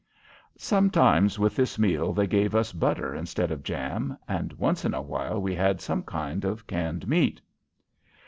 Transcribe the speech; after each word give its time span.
Sometimes 0.57 1.37
with 1.37 1.55
this 1.55 1.77
meal 1.77 2.11
they 2.11 2.25
gave 2.25 2.55
us 2.55 2.73
butter 2.73 3.13
instead 3.13 3.51
of 3.51 3.61
jam, 3.61 4.17
and 4.27 4.51
once 4.53 4.83
in 4.83 4.95
a 4.95 5.01
while 5.03 5.39
we 5.39 5.53
had 5.53 5.79
some 5.79 6.01
kind 6.01 6.43
of 6.43 6.65
canned 6.65 7.07
meat. 7.07 7.39